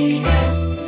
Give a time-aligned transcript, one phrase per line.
[0.00, 0.79] Yes.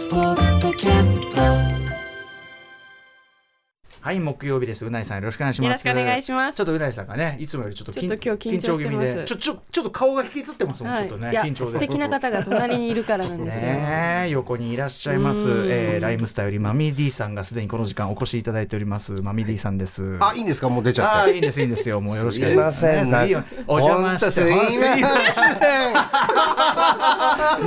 [4.02, 4.84] はい、木曜日です。
[4.84, 5.86] うないさんよろしくお願いします。
[5.86, 6.56] よろしくお願いします。
[6.56, 8.80] ちょっとうないさんがね、いつもよりちょっと緊ちょっと今日緊張してます。
[8.80, 11.70] 緊気味で、ちょちょちょっと顔が引きつってますもん、ちょっとね、緊張で。
[11.70, 13.68] 素敵な方が隣にいるからなんですよ。
[13.68, 19.22] ねえ横にいらっしゃいます、えーライムスターよりマミー D さんがすでにこの時間お越しいただいております。
[19.22, 20.16] マミー D さんです。
[20.20, 20.68] あ、いいんですか？
[20.68, 21.34] もう出ちゃって。
[21.34, 22.00] いいんですいいんですよ。
[22.00, 22.52] もうよろしくす。
[22.52, 23.08] いません。
[23.08, 24.40] ねいいよお邪魔してす。
[24.40, 25.00] いません。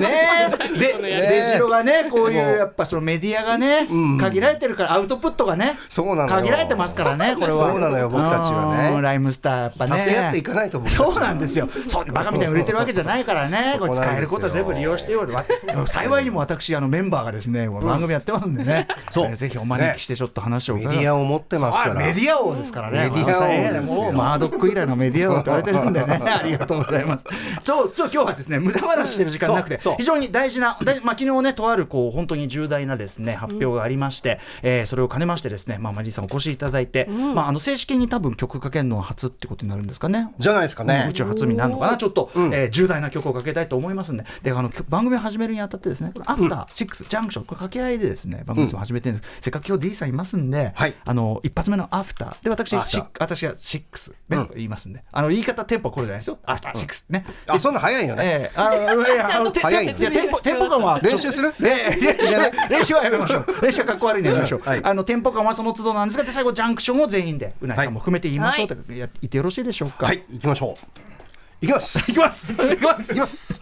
[0.02, 0.80] ねえ。
[0.80, 2.56] でね出城がねこういもう。
[2.56, 3.88] うやっぱそのメディアがね、
[4.20, 5.78] 限られてるからアウトプットがね。
[5.88, 7.72] そうなのよ限られてますからねこれは。
[7.72, 8.96] そうなのよ僕たちはね。
[8.96, 10.00] うんライムスターやっぱね。
[10.00, 11.70] 助け合っていかないと僕たちはそうなんですよ。
[11.88, 13.76] そうバカみたいに売れてるわけじゃないからね。
[13.80, 15.46] これ使えることは全部利用してよわ
[15.88, 19.28] 幸いにも私あのメンバーがですね番組やってますんでね、 そう。
[19.28, 20.76] えーぜひお招きしてちょっと話を。
[20.76, 21.94] メディアを持ってますから。
[21.94, 23.10] メディア王ですからね。
[23.10, 26.22] メディア王マードック以来のメディア王と言われてるんでね。
[26.26, 27.26] ありがとうございます。
[27.64, 40.30] ちょ、ちょ、今日はですね、無駄話してる時間なくて非常に大事な、でまあ、昨日ね、とある、こう、本当に重大なですね、発表がありまして、えーそれを兼ねましてですね、まあ、マリーさんお越しいただいて、まあ、あの、正式に多分曲かけるのは初ってことになるんですかね。
[40.40, 41.08] じゃないですかね。
[41.10, 41.14] 宇。
[41.14, 49.32] 宙初になるのかな、ちょっと、えー重大な曲をかけたいと思いますんで、であの番組を始めるにあたってですね、これアフターシックスジャンクション、これ掛け合いでですね、番組を始めてるんです。
[49.42, 50.96] せっかく今日 D さんいますんで、はい。
[51.06, 56.40] あの一発目のアフターで私シッ私がシックスね、言いますんで、あの言い方テンポこれじゃないですよ。
[56.46, 57.26] アフターシックスね。
[57.48, 58.24] あ、そんな早いよね。
[58.26, 58.60] ええ。
[58.60, 61.54] あのいやあのて早いていやテンポテンポ感は練習する？
[61.64, 63.46] ええ練習練習はやめましょう。
[63.62, 64.82] 練習はかっこ悪いのやめましょう、はい。
[64.84, 70.06] あのテンポ感はその都度なんですがで最後ジャンクションを全員でうないさんも含めて言いましょうと、い、や言ってよろしいでしょうか？
[70.06, 71.66] はい、行きましょう。
[71.66, 72.12] 行きます。
[72.12, 73.60] いきますいきます行きます。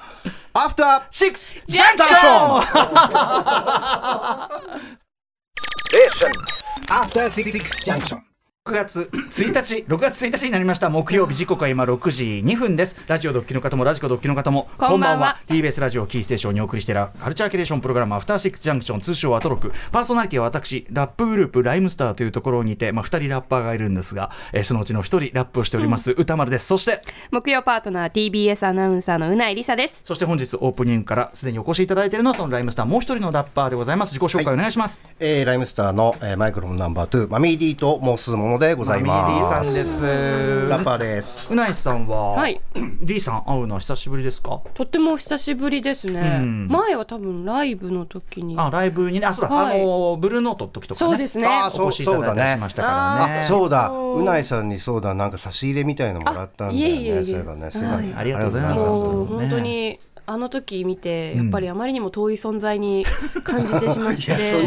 [0.53, 2.21] アフターシックスジャンクション
[6.89, 8.32] アフターシックスジャンクション。
[8.66, 10.90] 6月 1日6月1日になりました。
[10.90, 12.97] 木曜日時刻は今6時2分です。
[13.07, 15.38] ラジオドッキの方もラジコドッキの方もこんばんは。
[15.50, 19.74] TBS ラジオキーステーションにお送りしているカルチャーキュレーションプログラムアフターシックスジャンクション通称アトロク。
[19.91, 26.68] パーソナリティは私ラップグループライムスターというところにて、まあ、2人ラッパーがいるんですが、えーそのうちの1人ラップをしております、歌丸です。
[26.68, 27.01] そして
[27.31, 30.03] 木曜パートナー TBS アナウンサーのうないりさです。
[30.06, 34.13] そして本日オープニングからすでにお越しいただいているのはそのライムスターもう一人のラッパーでございます。
[34.18, 39.29] 自己紹介お願いします、えー、ライムスターの、えー、マイクロのナンバー2マミー D と申すものでございます。
[39.29, 40.03] マミー D さんです。
[40.69, 41.47] ラッパーです。
[41.51, 42.61] うないさんは、はい。
[43.01, 44.61] D さん会うのは久しぶりですか？
[44.73, 46.39] とっても久しぶりですね。
[46.39, 46.67] ん。
[46.67, 48.55] 前は多分ライブの時に。
[48.57, 49.25] あライブにね。
[49.25, 49.81] あそうだ、はい。
[49.81, 51.11] あのブルーノートの時とかね。
[51.11, 51.47] そうですね。
[51.47, 52.87] あお越しいただいたりしましたか
[53.19, 53.39] らね。
[53.41, 53.89] あ、そうだ。
[53.89, 56.85] うないさんにそうだ、なんか差し入れみたいのもらったんだよね。
[56.85, 57.25] あいえいえいえ。
[57.25, 57.71] そういえばね。
[57.71, 57.81] すい。
[57.81, 58.85] ませんありがとうございます。
[58.85, 63.06] 本当にあの時見てやっぱりあまりにも遠い存在に
[63.44, 64.66] 感じてしまして、 そん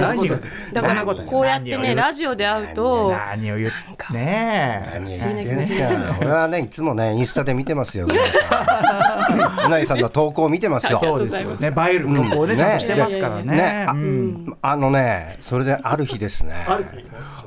[0.73, 5.01] だからこうやってねラジオで会うと何を言ってねえ。
[5.01, 5.75] 何言って。
[6.21, 8.07] 俺はね、いつもね、インスタで見てますよ。
[8.07, 10.99] うないさんの投稿を見てますよ。
[10.99, 11.69] そうですよね。
[11.69, 13.57] 映える投稿をね、うんちゃんとしてますからね。
[13.57, 13.87] ね。
[13.89, 14.57] あうん。
[14.63, 16.55] あのね、それである日ですね。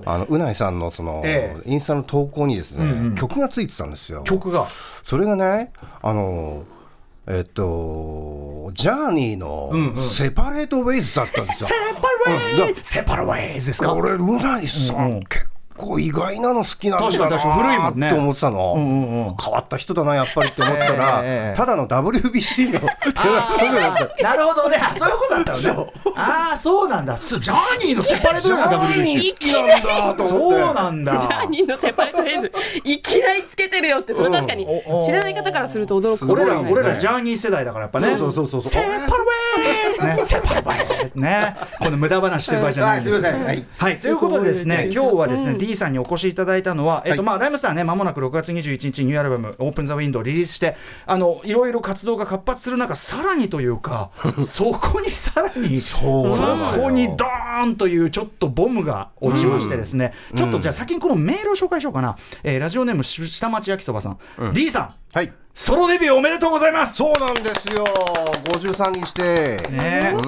[0.06, 4.24] あのうないさんのその、えインスタの投稿にですね、曲がついてたんですよ。
[4.24, 4.68] 曲が。
[5.03, 5.72] それがね、
[6.02, 6.64] あの。
[7.31, 11.69] えっと、ジャーニーのセパレートウェイズだったんですよ。
[11.69, 11.75] セ
[12.25, 12.57] パレうん。
[12.57, 13.94] だーセパレーウェイズですか？
[13.94, 15.22] 俺、うないさん。
[15.29, 15.45] 結
[15.79, 17.63] 構意外なの好きなんだ確かに確かに。
[17.63, 18.00] 古いもんね。
[18.01, 19.35] なって思ってたの、んうんうん。
[19.41, 22.79] 変わった人だな、やっぱりって思ったら、 ええただの WBC の
[24.22, 24.78] なるほどね。
[24.78, 25.91] あそういうことだったのね。
[26.16, 27.18] ああそうなんだ。
[27.18, 30.23] すジャーニーのセパレートジャなーニー WBC 好きなんだと思って。
[30.23, 31.12] そうなんだ。
[31.13, 32.51] ジャーニーのセパレートフェーズ
[32.84, 34.66] いきなりつけてるよってそれ確かに。
[34.66, 38.16] うん知らない方からすると驚くかも俺らしれない俺らジャーニー世代だからやっぱね。
[38.18, 38.72] そうそうそうそう。
[38.72, 40.22] セパレーね。
[40.22, 41.56] セパレーね。
[41.80, 43.21] この無駄話してる場合じゃないんです。
[43.21, 50.75] はいはい、ということでですね、今日はですね、D さんにお越しいただいたのは、えっと、まあ、ライムスターね、まもなく6月21日ニューアルバム、オープンザウィンドウをリリースして、
[51.06, 54.10] あの、いろいろ活動が活発する中、さらにというか、
[54.44, 62.16] そこにさらに、そこにドーンというちょっとボムが落ちましてですね、ちょっとじゃあ先にこのメールを紹介しようかな。
[62.44, 64.18] えーラジオネームし下町焼きそばさん。
[64.54, 64.94] D さん。
[65.13, 66.95] はいソロデビューおめでとうございます。
[66.95, 67.83] そうなんですよ。
[67.83, 69.57] 53にして。
[69.69, 70.13] ね。
[70.15, 70.21] うん。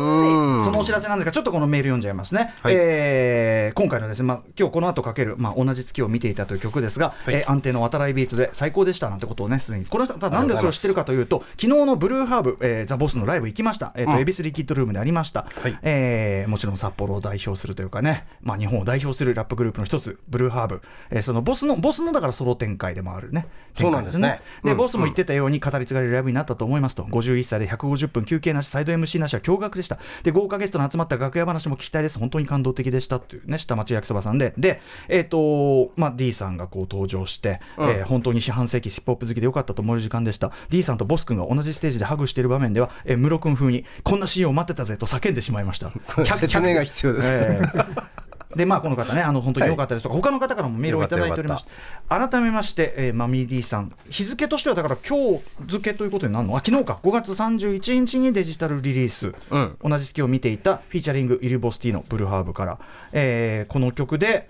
[0.61, 2.53] そのお知らせなんですが、ちょっとこのメール読んじゃいますね。
[2.61, 2.73] はい。
[2.75, 7.35] えー今回のですね、まあ、今日この後かける、まあ、同じ月を見ていたという曲ですが、はい。
[7.35, 15.79] えー安定の渡来ビートで最高でしたなんてことをね、すでに、この人、なんでそれを知ってるかというと、昨日のブルーハーブ、えーザ・ボスのライブ行きました、えーとうんエビスリキッドルームでありました、はい。
[15.81, 24.41] えーもちろん札幌を代表するというかね、まあ、日本を代表するラップグループの一つ、ブルーハーブ、えーそのボスの、ボスのだからソロ展開でもあるね、そうなんですね。
[24.65, 24.77] で、うん。
[24.77, 29.99] ボスも言ってたように、語り継がれるライブになったと思いますと、51歳で150分休憩なし、サイド MC なしは驚愕でした。
[30.23, 32.19] で、豪華ゲストの集まった楽屋話も聞きたいです。
[32.19, 34.53] 本当に感動的でしたというね、下町焼きそばさんで。
[34.57, 40.51] で、えっ、と、まあ、D さんがこう登場して、えー本当に四半世紀ヒップホップ好きでよかったと思える時間でした。
[40.69, 45.91] D さんとボス君が同じステージでハグしている場面では、えー、ムロ君風に、こんなシーンを待ってたぜと叫んでしまいました。
[46.17, 48.21] れ 説明が必要ですえー
[48.55, 51.69] でまあこの方ねあの本当に良かったですとか、他の方からもメールをいただいておりまして
[52.09, 53.93] 改めまして、えー、マミー D さん。
[54.09, 56.55] 日付としてはだから今日付ということになるの？
[56.55, 56.99] あ昨日か。
[57.03, 59.77] 5月31日にデジタルリリース、うん。
[59.83, 62.79] 同じ月を見ていたフィーチャリングイルボスティのブルーハーブから、
[63.11, 64.49] えーこの曲で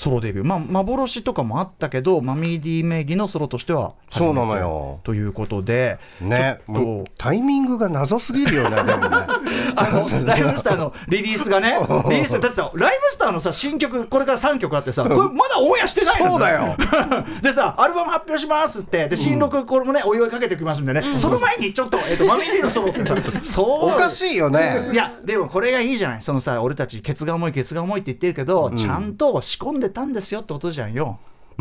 [0.00, 5.00] ソロデビュー、まあ、幻とかもあったけどマミー D 名義のソロとしてはそうなのよ。
[5.04, 9.16] ということでねともうタイミングが謎すぎるよねでもね。
[9.76, 16.76] あのライムスターのリリースがね、リリースだってさ、ライムスターのさ新曲、これから3曲あってさ、これまだオンエアしてないのそうだよ。
[17.42, 23.14] でさ、アルバム発表しますって、で新録、これもね、お祝いかけてきますんでね、その前にちょっと、えっと、マミーディのソロってさ、
[23.44, 23.90] そう。
[23.90, 24.88] おかしいよね。
[24.92, 31.18] いや、でもこれがいいじゃない、そのさ、俺たち、ケツが重い、ケツが重いって言ってるけど、ちゃんと仕込んでたんですよってことじゃんよ。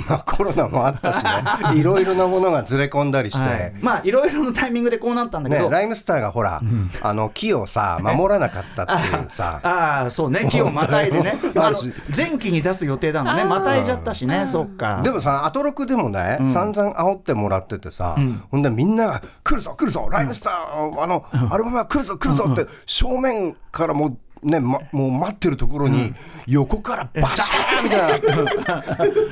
[0.07, 1.31] まあコロナもあったしね。
[1.79, 3.73] いろいろなものがずれ込んだりして、はい。
[3.81, 5.69] まあ、いろいろなタイミングでこうなったんだけね、ど。
[5.69, 6.61] ライムスターがほら、
[7.01, 9.59] あの木をさ守らなかったっていうさ。
[9.63, 10.47] ああそうね。
[10.49, 11.37] 木をまたいでね。
[11.55, 11.77] あの
[12.15, 13.43] 前期に出す予定なのね。
[13.43, 14.47] またいじゃったしね。
[14.47, 15.01] そっか。
[15.03, 18.15] でもさアトロクでもね、散々煽ってもらっててさ、
[18.51, 26.13] ほんでみんなが「来るぞ来るぞライムスター、あのアルバムが来るぞ来るぞ」って正面からもうね、ま、もう待ってるところに
[26.47, 28.27] 横からバシャーみたいな。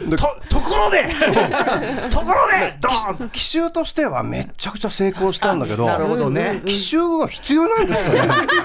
[0.09, 1.03] でとところで
[2.11, 3.29] ところでドーン。
[3.29, 6.61] 奇襲としてはめっちゃくちゃ成功したんだけどなるほどね。
[6.65, 8.21] 奇襲が必要なんですかね？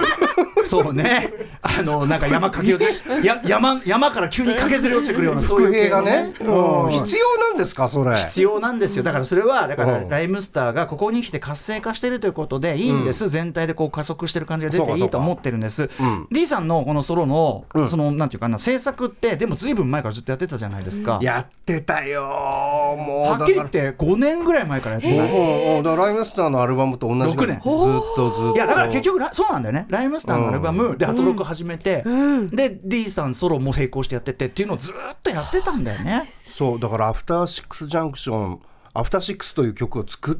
[0.64, 1.32] そうね。
[1.62, 6.90] あのなんか山駆けずれ や山山から急に駆けずれ落ちてくるようなそういう伏兵がね、うん。
[6.90, 8.17] 必要なんですかそれ？
[8.17, 9.02] 必要なんですよ。
[9.02, 15.88] だからそれはだからうんライムスターがここに来て活性化してるということでいいんです、全体でこう加速してる感じが出ていいと思ってるんです。
[16.00, 17.88] うん D さんのこのソロの、うん。
[17.88, 22.23] そのなんていうかな制作ってでもずいぶん前からずっとやってたじゃないですか、やってたよ。
[22.23, 27.57] もうはっきり言って5年ぐらい前からやってないもうだからライムスターのアルバムと同じぐらい。
[27.57, 28.55] ずっ六とずっと。
[28.55, 29.87] いやだから結局ラそうなんだよね。
[29.89, 32.05] ライムスターのアルバムでアトロック始めて、
[32.51, 36.29] で D さんソロも成功してやっててっていうのをずっとやってたんだよね。
[36.33, 38.61] そうだから「アフターシックスジャンクション」
[38.95, 40.35] 「アフターシックス」という曲を作っ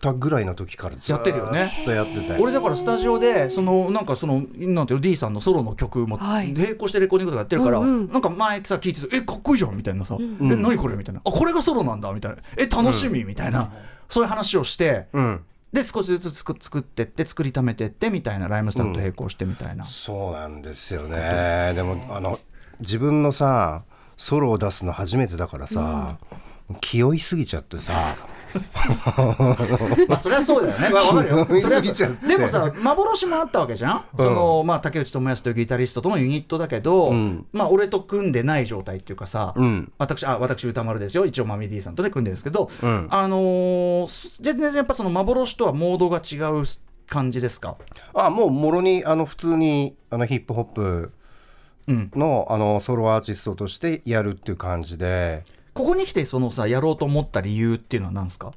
[0.00, 1.70] たぐらいの時からずやってるよね。
[1.82, 6.52] っとやってて俺だからスタジオでそのなんかそのなんていうの D さんのソロの曲もはい。
[6.52, 8.12] 並行してレコーディングとかやってるから、うんうん。
[8.12, 13.72] なんか前さ聞いてて「えかっこいいじゃん」みたいなさ「え何これ?」みたいな「あこれがソロなんだ」みたいな「え楽しみ」みたいな、
[14.08, 15.40] そういう話をして、うん。
[15.72, 21.72] で少しずつ作作ってって作りためてってみたいなライムスターと並行してみたいな、そうなんですよね。
[21.74, 22.38] でもあの
[22.80, 23.82] 自分のさ
[24.16, 26.16] ソロを出すの初めてだからさ、
[26.80, 28.14] 気負いすぎちゃってさ
[30.08, 30.88] まあそれはそうだよね。
[30.94, 31.46] わ わかるよ。
[31.46, 34.02] 気それはでもさ幻もあったわけじゃん。
[34.18, 41.26] そのまあ竹内智康というギタリストとのユニットだけど、んまあ俺と組んでない状態っていうかさ、うん私あ私歌丸ですよ。
[41.26, 46.64] 一応マミディさんとで組んでるんですけど、んあのー全然やっぱその幻とはモードが違う
[47.08, 47.76] 感じですか？
[48.14, 51.12] あもうもろにあの普通にあのヒップホップ
[51.86, 52.10] うん。
[52.14, 55.44] のあのソロアーティストとしてやるっていう感じで
[55.78, 58.50] ここに来てそのさやろうと思った理由っていうのは何ですか？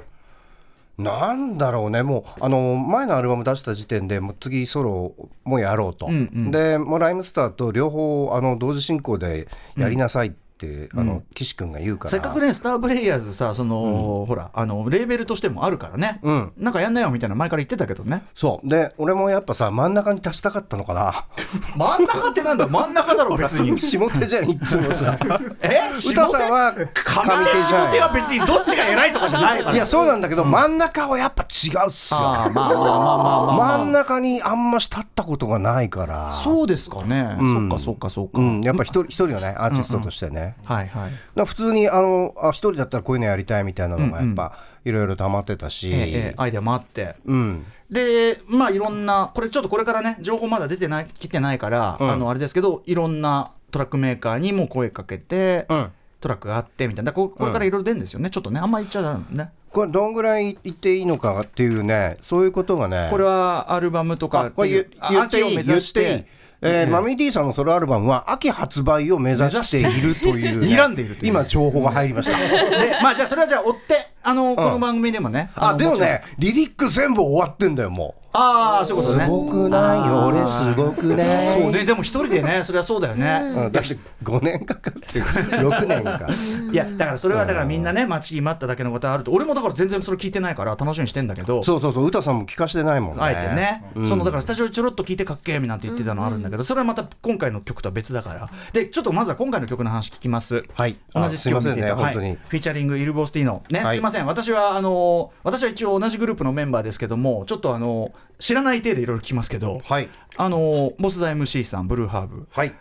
[0.97, 2.01] なんだろうね。
[2.03, 6.51] もうあの前のアルバム出した時点でもう次ソロもやろうと、うんうん。
[6.51, 9.47] でもうライムスターと両方あの同時進行で
[9.77, 12.11] やりなさいって、あの岸君が言うから。
[12.11, 16.53] せっかくねスターブレイヤーズさその、ほらあのレーベルとしてもあるからね、うん。
[16.57, 18.23] なんかやんなよみたいな前から言ってたけどね。
[18.35, 18.67] そう。
[18.67, 21.25] で俺もやっぱさ真ん中に立ちたかったのかな。
[21.75, 22.67] 真ん中ってなんだ？
[22.67, 23.77] 真ん中だろ別に。
[23.79, 25.17] 下手じゃんいつもさ。
[25.63, 25.81] え？
[26.09, 27.01] 歌さんは上手？
[27.01, 29.75] 下手は別にどっちが偉いとかじゃないから。
[29.75, 32.19] いやそうなんだけど、真ん中はやっぱ違うっすよ。
[32.19, 36.33] まあまあまあまあまあ、まあ、真ん中にあんまし立ったことがないから。
[36.33, 37.53] そうですかね、ん。
[37.53, 41.45] そっかそっかそっか、うん、やっぱ一人一人のねアーティストとしてね、はいはい。
[41.45, 47.15] 普通にあのあ一人だったらこういうのやりたいみたいなのがやっぱいろいろ溜まってたし、ええええアイデアもあって。
[47.25, 52.11] うん、でまあいろんなこれちょっとこれからね情報まだ出てない来てないから、うん。
[52.11, 55.91] あのあれですけどいろんなトラックメーカーにも声かけて、うん。
[56.19, 57.13] トラックがあってみたいな。
[57.13, 62.17] ここれからいろいろ出るんですよね、ちょっとねあんまり言っちゃダメねこれどんぐらい言っていいのかっていうね。
[62.21, 66.25] そういうことがねこれはアルバムとかあこれ言言っていい秋を目言っていい
[66.61, 71.29] えーマミー D さんのソロアルバムは秋発売を目指しているという、ね、 睨んでいるという。
[71.29, 72.37] 今情報が入りました。
[72.37, 75.51] でまあじゃあそれはじゃあ追ってあのこの番組でもね。
[75.55, 78.21] あでもねリリック全部終わってんだよもう。
[78.33, 79.25] ああそういうことね。
[79.25, 80.09] すごくない？
[80.09, 81.47] 俺すごくね。
[81.49, 81.83] そうね。
[81.83, 83.71] でも一人でねそれはそうだよね、うん。
[83.73, 86.29] だって5年かかってる6年か。
[86.71, 91.61] いやだからそれはだからみんなね待ちに待っただけのことあると俺もだから全然それ聞いてないから楽しみにしてんだけど。
[91.63, 93.21] そうそうそう歌さんも聞かしてないもんね。
[93.21, 94.07] あえてね、うん。
[94.07, 98.49] そのだからスタジオでちょろっと聞いてかっけえみなんて言ってたのあるんだけど、それはまた今回の曲とは別だから。
[98.71, 100.63] でちょっとまずは今回の曲の話聞きます。
[100.73, 100.95] はい。
[101.13, 102.37] 同じあすいませんね月を見てい。
[102.47, 104.25] フィーチャリングイルボスティーノね、はいすいません。
[104.25, 110.09] 私はあの私は一応同じグループのメンバーですけどもちょっとあの知らない体でいろいろ聞きますけど、はい。
[110.35, 112.47] あのボスザ MC さんブルーハーブ。
[112.51, 112.73] はい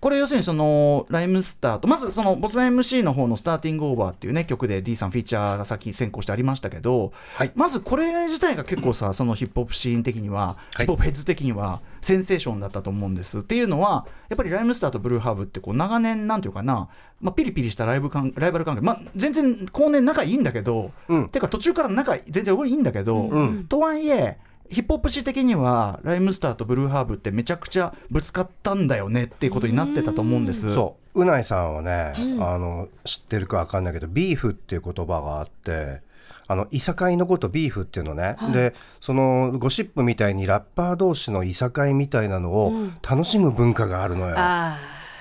[0.00, 7.52] これ要するにそのライムスターとまずそのボス MC の方の「スターティングオーバー」っていうね曲で D さんフィーチャーが先先行してありましたけど、はい。
[7.54, 10.76] まずこれ自体が結構さそのヒップホップシーン的には、はい。
[10.78, 13.38] ヒップホップヘッズ的にはセンセーションだったと思うんです。
[13.38, 16.88] っていうのはやっぱりライムスターとブルーハーブってこう長年なんていうかな、
[17.20, 21.28] まあ、ピリピリしたライブ関ライバル関係、まあ、全然後年仲いいんだけど、うん。
[21.30, 23.64] てか途中から仲全然いいんだけど、ん。
[23.66, 24.36] とはいえ
[24.70, 30.72] ヒップホップ史的にはライムスターとブルーハーブってめちゃくちゃぶつかったんだよねっていうことになってたと思うんです。
[30.74, 31.22] そう。
[31.22, 36.02] うないさんはね、あの知ってるかわかんないけどビーフっていう言葉があって
[36.46, 42.72] あのいさかいのことビーフっていうのね、でそのゴシップみたいにラッパー同士のいさかいみたいなのを
[43.08, 44.78] 楽しむ文化があるのよ、あ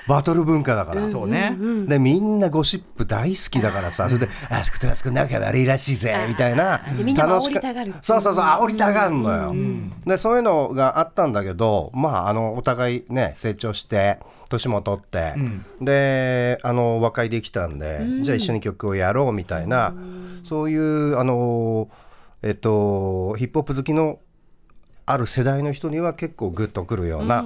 [0.07, 1.57] バトル文化だから、そうね、
[1.87, 4.07] でみんなゴシップ大好きだからさ。
[4.07, 6.81] それで「あそことあそこ仲悪いらしいぜ」みたいな。
[6.97, 7.93] でみんなも楽しか煽りたがる。
[8.01, 9.55] そうそうそう煽りたがるのよ、
[10.05, 14.19] でそういうのがあったんだけどまああのお互いね成長して
[14.49, 15.33] 年も取って、
[15.81, 19.93] であの和解できたんで、じゃあ一緒に曲をやろうみたいな、
[20.43, 21.89] そういうあの
[22.43, 24.19] えっとヒップホップ好きの
[25.07, 27.45] ある世代の人には結構グッとくるような、あ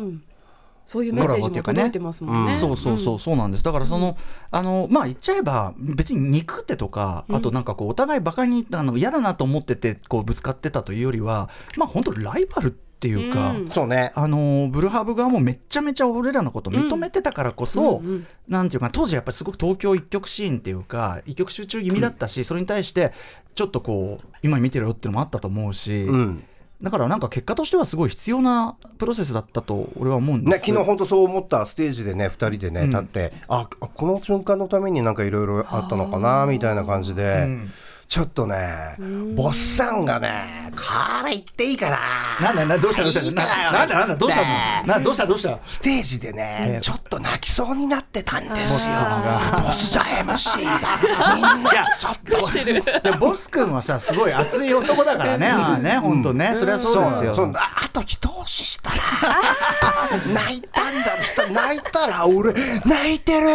[0.90, 2.56] そういうメッセージも届いてますもんね。
[2.56, 3.64] そうそうそうそうなんです。
[3.64, 4.18] だからその、
[4.50, 13.70] あのまあ言っちゃえば別に憎ってとか、あとなんかこうお互いバカにあの嫌だなと思っててこうぶつかってたというよりはまあ本当ライバルっていうか、うん。
[13.70, 14.12] そうね。
[14.16, 18.28] あのブルーハーブ側もめっちゃめちゃ俺らのこと認めてたからこそ、うんうん。
[18.48, 23.14] なんていうか当時やっぱりすごく東京一極シーンっていうか一極集中気味だったし、それに対して
[23.54, 26.44] ちょっとこう今見てるよっていうのもあったと思うし、うん
[26.82, 30.52] だからなんか結果としてはすごい必要なプロセスだったと俺は思うんです。
[30.52, 37.48] ね、昨日本当そう思ったステージでね2人でね、立ってあこの瞬間のためになんかいろいろあったのかなみたいな感じで、
[38.10, 38.96] ちょっとね
[39.36, 40.82] ボッサンがねこ
[41.28, 41.98] れ言っていいかな。
[42.42, 44.44] なんだなんだどうしたどうしたななんだなんだどうした
[45.00, 45.60] どうしたどうした？
[45.64, 48.96] ステージでね、ちょっと泣きそうになってたんですよ。
[49.58, 53.12] ボスザ MC がみんなちょっと。
[53.12, 55.48] でボス君はさすごい熱い男だからね。
[55.48, 57.54] ああね本当ね、それはそうですよ。
[57.56, 58.98] あと一押ししたら。
[60.34, 62.54] 泣いたんだした泣いたら俺
[62.84, 63.48] 泣いてる。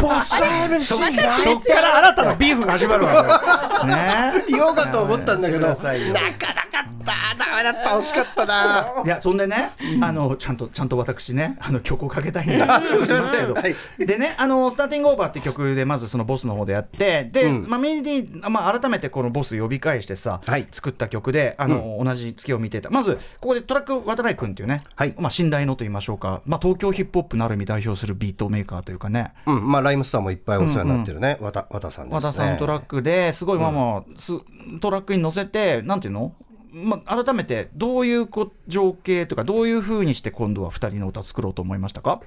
[0.00, 1.28] ボス MC 泣いてる。
[1.38, 4.44] そっから新たなビーフが始まるわけね。
[4.48, 6.38] 言おうかと思ったんだけどなかなかっ
[7.04, 7.90] たダメだった。
[7.90, 9.02] 惜しかったな。
[9.04, 9.70] いやそんでね、
[10.02, 12.80] あのちゃんとちゃんと私ねあの曲をかけたいんだ。
[12.82, 13.16] すいません。
[13.16, 13.76] しますけどはい。
[13.98, 17.66] でねあの「スターティングオーバー」って曲でまずそのボスの方でやってで、うん。
[17.68, 20.66] まあ、メイディまあ、改めてこのボス呼び返してさ、はい。
[20.72, 22.90] 作った曲であの、同じ月を見てた。
[22.90, 25.14] まずここでトラック渡来君っていうね、はい。
[25.18, 29.32] まあ、信頼のと言いましょうか、まあ、東京ヒップホップなる意味代表するビートメーカーというかね。
[29.46, 29.70] うん。
[29.70, 32.14] まあライムスターもいっぱいお世話になってるね、わたわたさんですね。
[32.14, 34.32] 和田さんトラックですごいまあまあ、す
[34.80, 36.34] トラックに乗せてなんていうの？
[36.72, 42.20] まあ、改めてどういうこ情景というかどういうふうにして今度は2人の歌作ろうと思いましたか？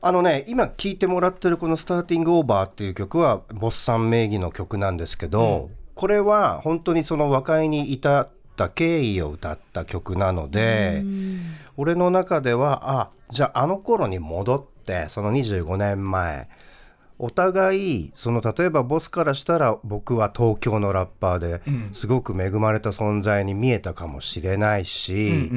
[0.00, 8.28] あのね今聴いてもらってるこの「スターティングオーバー」っていう曲はボスさん名義の曲なんですけど、これは本当にその和解に至
[8.64, 11.04] った経緯を歌った曲なので、
[11.76, 16.48] 俺の中ではあじゃああの頃に戻ってその25年前
[17.20, 21.60] お互いその例えばボスからしたら僕は東京のラッパーで
[21.92, 25.50] すごく恵まれた存在に見えたかもしれないし、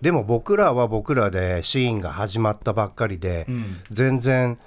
[0.00, 3.46] でも僕らは僕らでシーンが始まったばっかりで、
[3.90, 4.58] 全然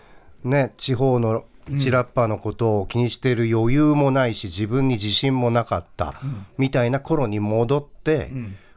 [0.43, 6.15] ね地方の一ラッパーのことを気にしてる余裕もないし自分に自信もなかった、
[6.58, 8.32] みたいな頃に戻って、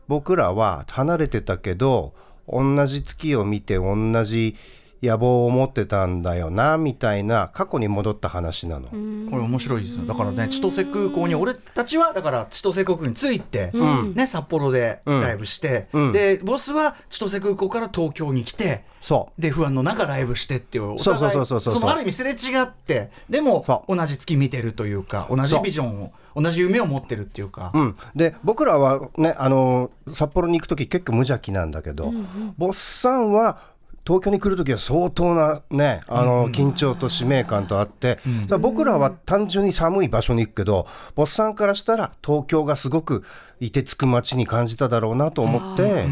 [0.08, 2.12] 僕らは離れてたけど
[2.48, 4.56] 同じ月を見て同じ
[5.04, 8.88] 野望を持ってたんだよなみたいな過去に戻った話なの。
[8.88, 8.94] こ
[9.36, 10.06] れ面白いですよ。
[10.06, 13.72] だからね千歳空港に俺たちはだから千歳空港に着いて、
[14.14, 16.12] ね、札幌でライブして、うん。
[16.12, 19.40] でボスは千歳空港から東京に来てそう。
[19.40, 21.74] で不安の中ライブしてっていうおそうそう互いそうそう。
[21.74, 32.12] そうのある意味すれ違ってでもそ同じ月見てるというか同じビジョンを同じ夢を持ってるっていうか、うん、で僕らはねあの札幌に行く時結構無邪気なんだけど、
[32.58, 33.60] ボスさんは
[34.06, 43.24] 東京に来る時は相当なねあの緊張と使命感とあって、だから僕らは単純に寒い場所に行くけどボスさんからしたら東京がすごく
[43.60, 46.04] いてつく街に感じただろうなと思って、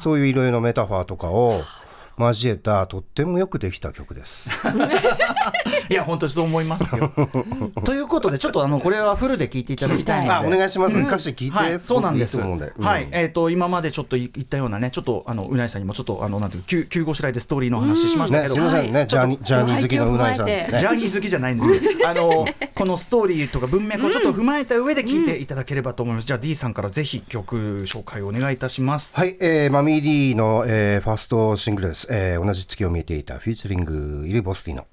[0.00, 1.62] そういういろいろメタファーとかを
[2.18, 4.50] 交えたとってもよくできた曲です。
[5.88, 7.12] いや本当にそう思いますよ。
[7.84, 10.30] ということでちょっとあのこれはフルで聞いていただきたいので。
[10.32, 10.98] あお願いします。
[10.98, 12.36] 歌詞聞いて、はい、そうなんです。
[12.36, 12.72] いいと思うんで。
[12.76, 12.84] うん。
[12.84, 18.92] はい、えっ、と今までちょっと言ったようなね、ちょっとあのうないさんにもちょっとあのなんていう急急ごしらえでストーリーの話しましたけね、ど、すみません。
[18.92, 26.26] ね、ジャーニージャーニー好きのうないさん、ジャーニー好きじゃないんですけど、 あのこのストーリーとか文脈をちょっと踏まえた上で聞いていただければと思います。
[26.26, 29.16] じゃあ D さんからぜひ曲紹介をお願いいたします。
[29.16, 34.86] はい、えー、マミー D の、えー、ファーストシングルです、えー、同じ月を見ていたフィーチャリングイル・ボスティの。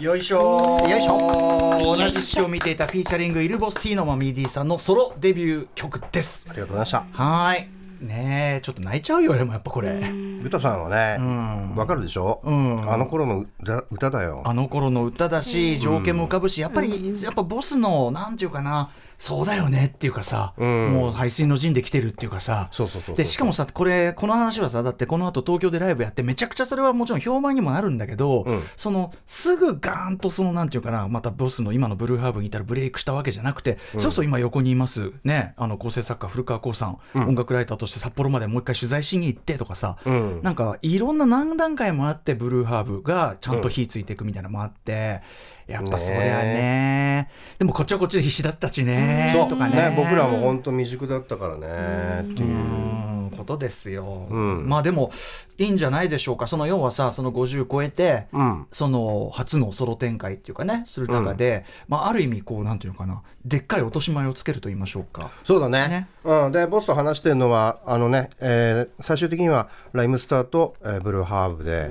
[0.00, 0.88] よいしょー。
[0.88, 1.78] よいしょ。
[1.78, 6.46] 同じ月を見ていたフィーチャリングイルボスティーのマミー D さんのソロデビュー曲です。
[6.50, 6.52] あ。
[6.52, 7.06] りがとうございました。
[7.12, 7.84] はーい。
[8.00, 10.00] ねえ、ちょっと泣いちゃうよ、でもやっぱこれ。
[10.44, 11.74] 歌さんはねん。
[11.76, 12.90] わ、かるでしょ、ん。
[12.90, 14.42] あの頃の歌歌だよ。
[14.44, 20.92] あの頃の歌だし、情景も浮かぶし、やっぱり、やっぱボスの、なんていうかな、そうだよねっていうかさ、ん。
[20.92, 28.62] もう排水の陣で来てるっていうかさ、そうそうそうそうでしかもさ、これ、この話はさ、だってこの後東京でライブやって、めちゃくちゃそれはもちろん評判にもなるんだけど、ん。
[28.76, 40.40] そのすぐガーンと、そのなんていうかな、またボスの今のブルーハーブにいたらブレイクしたわけじゃなくて、そうそう今横にいます、ね、あの構成作家、古川光さん、音楽ライターとして札幌までもう一回取材しに行ってとかさ、ん。
[40.42, 45.22] なんかいろんな何段階もあって、ブルーハーブがちゃんと火ついていくみたいなのもあって、
[45.66, 49.48] やっぱそりゃね、でもこっちはこっちで必死だったしね、そう。
[49.48, 49.94] とかね。
[49.96, 52.48] 僕らも本当未熟だったからねっていう。
[52.48, 53.14] うん。
[53.34, 54.68] ことですよ、ん。
[54.68, 55.10] まあでも
[55.58, 56.46] いいんじゃないでしょうか。
[56.46, 58.66] その要はさその50超えて、ん。
[58.72, 63.22] その初のソロ展開っていうかねする中で、まあ、ある意味こうなんていうのかな。
[63.44, 65.30] でっかい落とし前をつけると言いましょうか。
[65.42, 65.88] そうだね。
[65.88, 66.08] ね。
[66.24, 71.90] うん、でボスと話してるのはあのね、えー最終的にはライムスターと、えーブルーハーブで、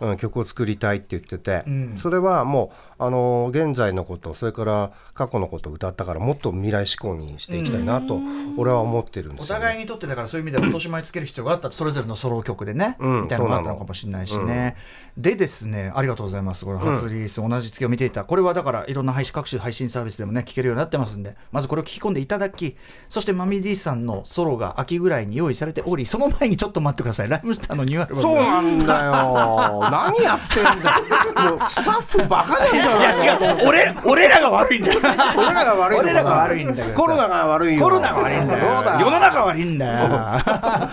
[0.00, 1.96] うん、曲を作りたいって言ってて、ん。
[1.96, 8.20] それはもう、あのー現在のことそれから過去のことを歌ったからもっと未来志向にしていきたいなと、
[8.56, 9.60] 俺は思ってるんでおすよ、ね。
[9.60, 14.76] 互いにとってだからそういう意味では落とし前つける必要があったそれぞれのソロ曲でね、うんみたいなのがあったののかもしれないしね、
[15.16, 18.24] でですねありがとうございますこれ初リリース、同じ月を見ていた。
[18.24, 22.76] これはだからいろんな配信各種配信サービスでもね聞けるようになってますんでまずこれを聞き込んでいただき
[23.08, 27.28] そしてマミディさんのソロが秋ぐらいに用意されておりその前にちょっと待ってください。
[27.28, 30.70] ライムスターのニューアルバムそうなんだよ何やってんだ。
[30.70, 33.68] よもうスタッフバカなんじゃないいや違う。
[33.68, 35.00] 俺俺らが悪いんだよ。
[35.36, 36.02] 俺らが悪いのか。
[36.02, 37.82] な俺らが悪いんだけどさコロナが悪いよ。
[37.82, 38.64] コロナが悪いんだよ。
[38.76, 39.00] そうだ。
[39.00, 40.08] 世の中悪いんだよ。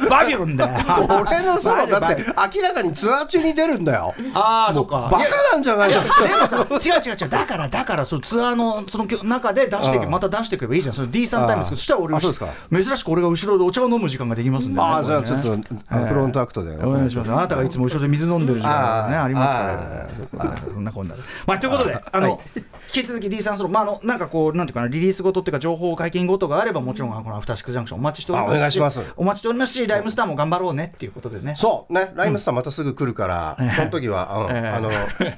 [0.09, 0.79] バビロンだよ。
[1.09, 2.23] 俺のソロだって
[2.55, 4.13] 明らかにツアー中に出るんだよ。
[4.33, 5.09] ああそっか。
[5.11, 7.29] バカなんじゃないかでもさ違う違う違う。
[7.29, 10.95] だからだからそのツアーのその中で出してまた出していけばいいじゃん。
[10.95, 12.47] その D さんタイムですけどそしたら俺あそうですか。
[12.71, 14.85] 珍しく俺が後ろでお茶を飲む時間ができますんでね。
[14.85, 16.75] ああじゃあちょっとフロントアクトで。
[16.77, 17.31] お願いします。
[17.31, 20.07] あなたがいつも後ろで水飲んでる時間がねありますから。
[20.33, 21.21] まあそんなこんなで。
[21.45, 29.01] まあということであの引き続き D さんソロまああのなんかこうなんていうかなリリースごとっていうか情報解禁ごとがあればもちろんこのアフターシックスジャンクションお待ちしておりますあお願いします。
[29.15, 31.55] お待ちしておりますしライムスターも頑張ろうねっていうことでね。
[31.55, 34.91] そうねライムスターまたすぐ来るから、その時は、あの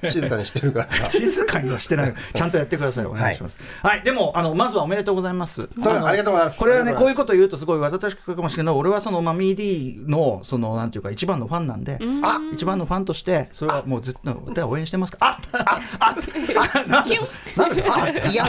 [0.10, 1.06] 静かにしてるから。
[1.06, 2.14] 静かにはしてない。
[2.34, 3.06] ちゃんとやってください。
[3.06, 3.58] お願いします。
[3.82, 5.64] はい、でも、あの、まずはおめでとうございます。
[5.64, 6.60] うありがとうございます。
[6.60, 8.76] これはね、こういうこと言うとすごいわざとしくかもしれない。
[8.76, 14.16] 俺はその、まあ、ミーディーの、その、なんていうか、一番のファンなんで、あ一番のファンとして、それはもうずっ
[14.54, 15.18] と、応援してますか？
[15.22, 17.18] ああああなんで
[17.56, 18.46] なんであいや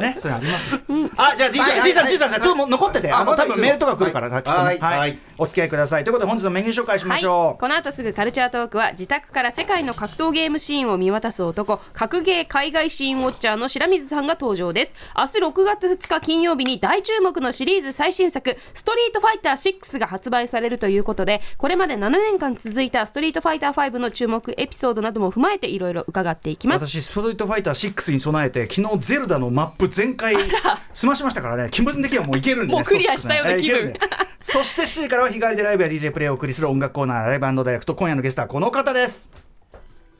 [0.00, 0.80] ね、それあります。
[1.16, 6.04] あ、じゃあ D さん、D さん、D さん、ちょっともう残ってて、あの、あまだ多分メールとか来るから、はいお付き合いください。
[6.04, 7.60] ということで、本日のメニュー紹介しまはい、しょう。
[7.60, 26.86] この後すぐカルチャートークは自宅から世界の格闘ゲームシーンを見渡す男格ゲー海外シーンウォッチャーの白水さんが登場です明日6月2日金曜日に大注目のシリーズ最新作「ストリートファイター6」が発売されるということでこれまで7年間続いた「ストリートファイター5」の注目エピソードなども踏まえていろいろ伺っていきます。
[26.86, 30.36] 私ストリートファイター6に備えて昨日ゼルダのマップ全開
[30.94, 31.68] 済ましましたからね。
[31.70, 33.90] 気分的にはもういけるんで、ね、もうクリアしたような気分。
[33.90, 33.98] んで。
[34.40, 37.94] そして7時からは日替わりでライブや DJ プレイをお送りする音楽コーナーライブダイレクト。
[37.94, 39.32] 今夜のゲストはこの方です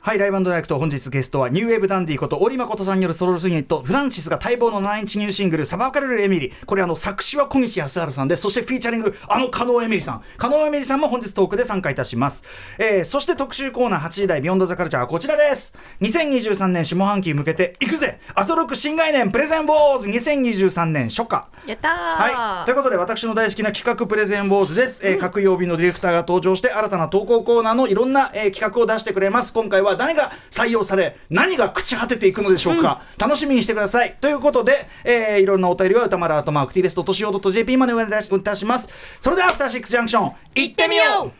[0.06, 10.22] はい、ライブダイレクト本日ゲストはニューウェーブダンディこと織誠さんによるソロユニットフランシスが待望の7インチニューシングル「サバカルルエミリ」これあの作詞は小西康陽さんでそしてフィーチャリングあの加納エミリさん。
[10.36, 12.44] 加納エミリさんも本日トークで参加いたします、
[12.78, 15.74] えーそして特集コーナー8時台ビヨンドザカルチャーはこちらです。
[16.02, 18.20] 2023年下半期に向けていくぜ。
[18.34, 21.46] アトロック新概念プレゼンウォーズ2023年初夏。
[21.64, 29.54] やったー、はい、ということで私の大好きな企画プレゼンウォーズです、えー各曜日のディレクターが登場して新たな投稿コーナーのいろんな、えー企画を出してくれます。
[29.54, 34.16] 今回は誰が採用され何が朽ち果てていくのでしょうか、楽しみにしてください。
[34.20, 38.88] ということで、えー、いろんなお便りは歌丸アたトマークティベストとしおと JP までお願いいたします。
[39.20, 41.32] それではアフターシックスジャンクションいってみよう。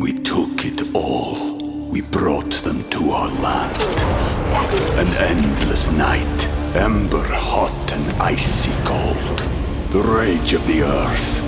[0.00, 1.58] We took it all.
[1.90, 3.74] We brought them to our land.
[4.98, 9.38] An endless night Ember hot and icy cold.
[9.90, 11.47] The rage of the earth.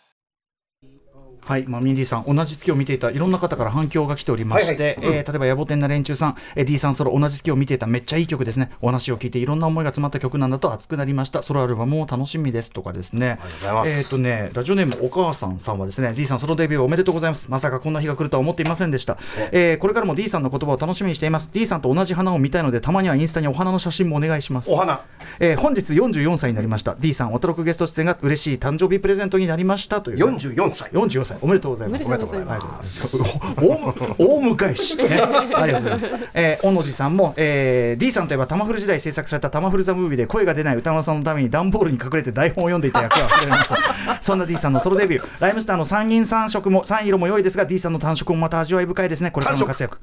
[1.45, 13.39] はい、まあ、ミンディさん、同じ月を見ていたいろんな方から反響が来ておりまして、えー例えば野暮天な連中さん、えー D さんソロ、同じ月を見ていた、めっちゃいい曲ですね、お話を聞いて、いろんな思いが詰まった曲なんだと熱くなりました、ソロアルバムも楽しみですとかですね、
[13.85, 19.17] えっ、とね、ラジオネーム、お母さんさんはですね、D さんソロデビューおめでとうございます、まさかこんな日が来るとは思っていませんでした、
[19.51, 24.71] えーこれからも D さんの言葉を楽しみにしています、D さんと同じ花を見たいので、たまにはインスタにお花の写真もお願いします。
[24.71, 25.01] お花。
[25.39, 26.95] えー本日44歳になりました。
[26.99, 30.17] D さん、おたろくゲスト出演が嬉しい誕生日プレゼントになりましたという。
[30.17, 30.89] 44歳。
[30.91, 32.05] 44歳おめでとうございます。
[32.05, 33.17] おめでとうございます。
[33.17, 33.69] 大
[34.17, 35.21] 大迎えし、ね、
[35.55, 36.29] ありがとうございます。
[36.33, 43.77] えー、小野寺さんも、えー、D さんといえばタマフル時代制作されたタマフルザムービーで声が出ない歌丸さんのために段ボールに隠れて台本を読んでいた役が忘れました。
[44.21, 49.31] そんな D さんのソロデビュー、ライムスターの三銀三色も三色も良いですが D さんの単色もまた味わい深いですね。
[49.31, 49.97] これからの活躍。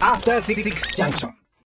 [0.00, 0.62] After Six
[0.96, 1.47] Junction.